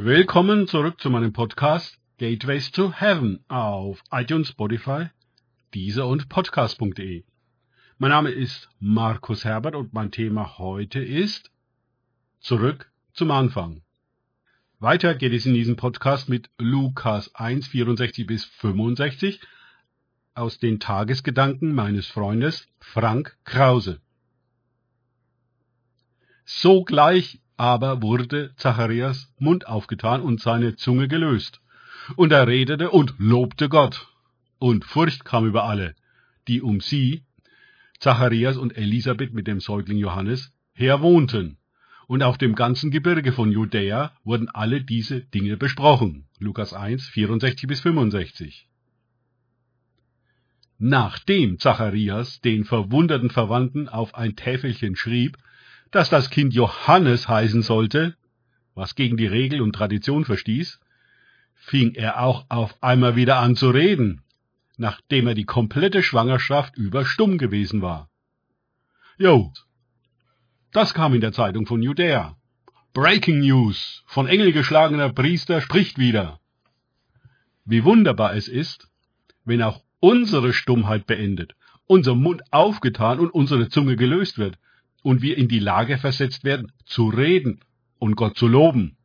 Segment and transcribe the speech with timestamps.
[0.00, 5.06] Willkommen zurück zu meinem Podcast Gateways to Heaven auf iTunes, Spotify,
[5.74, 7.24] Deezer und Podcast.de.
[7.98, 11.50] Mein Name ist Markus Herbert und mein Thema heute ist
[12.38, 13.82] Zurück zum Anfang.
[14.78, 19.40] Weiter geht es in diesem Podcast mit Lukas 1, 64 bis 65
[20.32, 24.00] aus den Tagesgedanken meines Freundes Frank Krause.
[26.44, 31.60] Sogleich aber wurde Zacharias Mund aufgetan und seine Zunge gelöst.
[32.16, 34.06] Und er redete und lobte Gott.
[34.58, 35.94] Und Furcht kam über alle,
[36.46, 37.24] die um sie,
[37.98, 41.58] Zacharias und Elisabeth mit dem Säugling Johannes, her wohnten.
[42.06, 46.26] Und auf dem ganzen Gebirge von Judäa wurden alle diese Dinge besprochen.
[46.38, 48.68] Lukas 1, 64 bis 65.
[50.78, 55.36] Nachdem Zacharias den verwunderten Verwandten auf ein Täfelchen schrieb,
[55.90, 58.16] dass das Kind Johannes heißen sollte,
[58.74, 60.80] was gegen die Regel und Tradition verstieß,
[61.54, 64.22] fing er auch auf einmal wieder an zu reden,
[64.76, 68.08] nachdem er die komplette Schwangerschaft über stumm gewesen war.
[69.18, 69.52] Jo,
[70.72, 72.36] das kam in der Zeitung von Judäa.
[72.92, 74.02] Breaking News.
[74.06, 76.40] Von Engel geschlagener Priester spricht wieder.
[77.64, 78.88] Wie wunderbar es ist,
[79.44, 81.54] wenn auch unsere Stummheit beendet,
[81.86, 84.58] unser Mund aufgetan und unsere Zunge gelöst wird,
[85.08, 87.60] und wir in die Lage versetzt werden, zu reden
[87.98, 88.98] und Gott zu loben.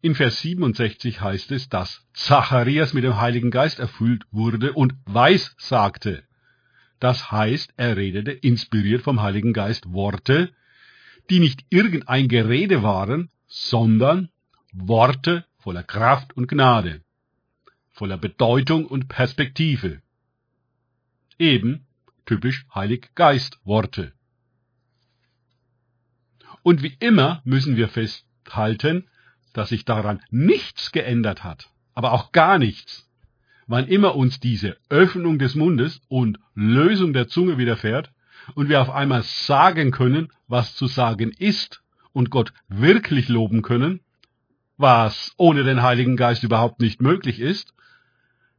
[0.00, 5.54] In Vers 67 heißt es, dass Zacharias mit dem Heiligen Geist erfüllt wurde und weiß
[5.58, 6.24] sagte.
[6.98, 10.52] Das heißt, er redete, inspiriert vom Heiligen Geist, Worte,
[11.30, 14.28] die nicht irgendein Gerede waren, sondern
[14.72, 17.00] Worte voller Kraft und Gnade,
[17.92, 20.02] voller Bedeutung und Perspektive.
[21.38, 21.86] Eben
[22.26, 24.14] typisch Heilig Geist Worte.
[26.62, 29.08] Und wie immer müssen wir festhalten,
[29.52, 33.08] dass sich daran nichts geändert hat, aber auch gar nichts.
[33.66, 38.12] Wann immer uns diese Öffnung des Mundes und Lösung der Zunge widerfährt
[38.54, 44.00] und wir auf einmal sagen können, was zu sagen ist und Gott wirklich loben können,
[44.76, 47.72] was ohne den Heiligen Geist überhaupt nicht möglich ist,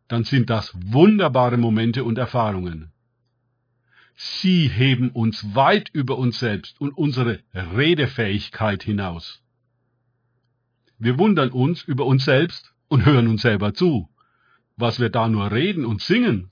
[0.07, 2.92] dann sind das wunderbare Momente und Erfahrungen.
[4.15, 9.41] Sie heben uns weit über uns selbst und unsere Redefähigkeit hinaus.
[10.99, 14.09] Wir wundern uns über uns selbst und hören uns selber zu,
[14.77, 16.51] was wir da nur reden und singen.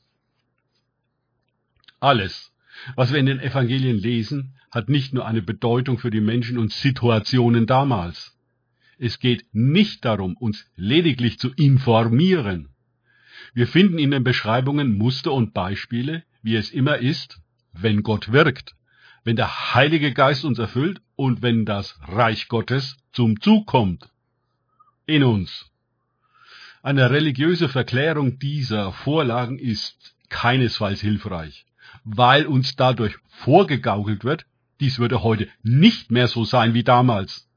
[2.00, 2.52] Alles,
[2.96, 6.72] was wir in den Evangelien lesen, hat nicht nur eine Bedeutung für die Menschen und
[6.72, 8.38] Situationen damals.
[8.98, 12.70] Es geht nicht darum, uns lediglich zu informieren.
[13.54, 17.42] Wir finden in den Beschreibungen Muster und Beispiele, wie es immer ist,
[17.74, 18.76] wenn Gott wirkt,
[19.24, 24.10] wenn der Heilige Geist uns erfüllt und wenn das Reich Gottes zum Zug kommt.
[25.06, 25.70] In uns.
[26.84, 31.66] Eine religiöse Verklärung dieser Vorlagen ist keinesfalls hilfreich,
[32.04, 34.46] weil uns dadurch vorgegaukelt wird,
[34.80, 37.48] dies würde heute nicht mehr so sein wie damals.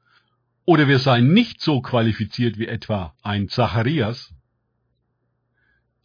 [0.66, 4.34] Oder wir seien nicht so qualifiziert wie etwa ein Zacharias.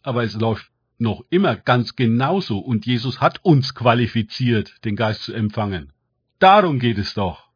[0.02, 5.32] Aber es läuft noch immer ganz genauso und Jesus hat uns qualifiziert, den Geist zu
[5.32, 5.92] empfangen.
[6.38, 7.48] Darum geht es doch.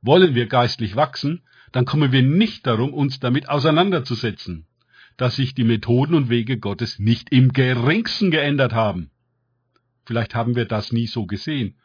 [0.00, 1.42] Wollen wir geistlich wachsen,
[1.72, 4.66] dann kommen wir nicht darum, uns damit auseinanderzusetzen,
[5.16, 9.10] dass sich die Methoden und Wege Gottes nicht im geringsten geändert haben.
[10.04, 11.76] Vielleicht haben wir das nie so gesehen,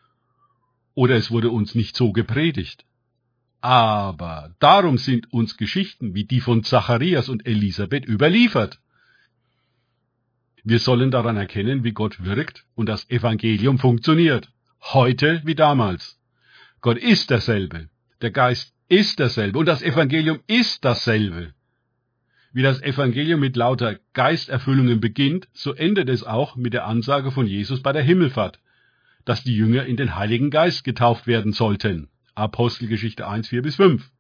[0.96, 2.84] oder es wurde uns nicht so gepredigt.
[3.62, 8.80] Aber darum sind uns Geschichten wie die von Zacharias und Elisabeth überliefert.
[10.70, 14.52] Wir sollen daran erkennen, wie Gott wirkt und das Evangelium funktioniert.
[14.82, 16.20] Heute wie damals.
[16.82, 17.88] Gott ist derselbe.
[18.20, 19.60] Der Geist ist derselbe.
[19.60, 21.54] Und das Evangelium ist dasselbe.
[22.52, 27.48] Wie das Evangelium mit lauter Geisterfüllungen beginnt, so endet es auch mit der Ansage von
[27.48, 28.60] Jesus bei der Himmelfahrt,
[29.24, 32.10] dass die Jünger in den Heiligen Geist getauft werden sollten.
[32.36, 34.12] Apostelgeschichte 1, 4 bis 5.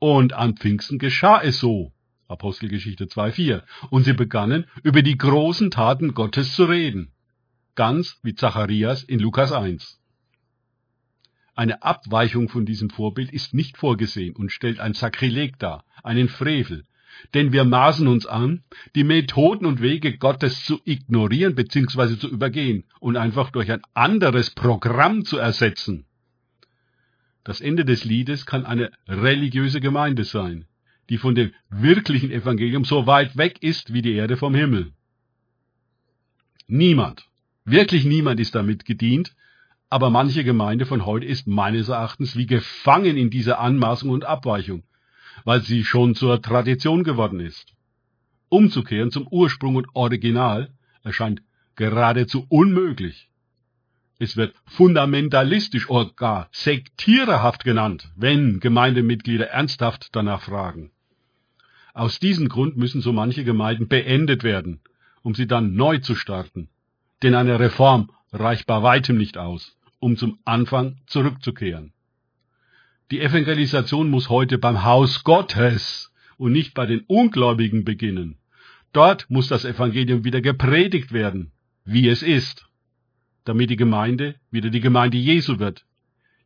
[0.00, 1.92] Und am Pfingsten geschah es so.
[2.32, 3.62] Apostelgeschichte 2,4.
[3.90, 7.12] Und sie begannen, über die großen Taten Gottes zu reden.
[7.74, 10.00] Ganz wie Zacharias in Lukas 1.
[11.54, 16.86] Eine Abweichung von diesem Vorbild ist nicht vorgesehen und stellt ein Sakrileg dar, einen Frevel.
[17.34, 18.64] Denn wir maßen uns an,
[18.94, 22.18] die Methoden und Wege Gottes zu ignorieren bzw.
[22.18, 26.06] zu übergehen und einfach durch ein anderes Programm zu ersetzen.
[27.44, 30.64] Das Ende des Liedes kann eine religiöse Gemeinde sein,
[31.12, 34.94] die von dem wirklichen Evangelium so weit weg ist wie die Erde vom Himmel.
[36.66, 37.28] Niemand,
[37.66, 39.36] wirklich niemand ist damit gedient,
[39.90, 44.84] aber manche Gemeinde von heute ist meines Erachtens wie gefangen in dieser Anmaßung und Abweichung,
[45.44, 47.74] weil sie schon zur Tradition geworden ist.
[48.48, 50.72] Umzukehren zum Ursprung und Original
[51.02, 51.42] erscheint
[51.76, 53.28] geradezu unmöglich.
[54.18, 60.90] Es wird fundamentalistisch oder gar sektiererhaft genannt, wenn Gemeindemitglieder ernsthaft danach fragen.
[61.94, 64.80] Aus diesem Grund müssen so manche Gemeinden beendet werden,
[65.22, 66.68] um sie dann neu zu starten.
[67.22, 71.92] Denn eine Reform reicht bei weitem nicht aus, um zum Anfang zurückzukehren.
[73.10, 78.38] Die Evangelisation muss heute beim Haus Gottes und nicht bei den Ungläubigen beginnen.
[78.92, 81.52] Dort muss das Evangelium wieder gepredigt werden,
[81.84, 82.66] wie es ist,
[83.44, 85.84] damit die Gemeinde wieder die Gemeinde Jesu wird,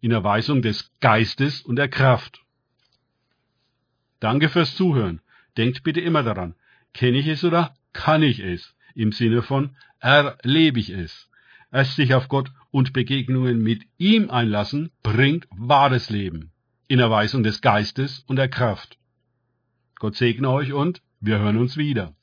[0.01, 2.41] in Erweisung des Geistes und der Kraft.
[4.19, 5.21] Danke fürs Zuhören.
[5.57, 6.55] Denkt bitte immer daran,
[6.93, 8.75] kenne ich es oder kann ich es?
[8.95, 11.29] Im Sinne von erlebe ich es.
[11.73, 16.53] Erst sich auf Gott und Begegnungen mit ihm einlassen, bringt wahres Leben,
[16.89, 18.99] in Erweisung des Geistes und der Kraft.
[19.99, 22.15] Gott segne euch und wir hören uns wieder.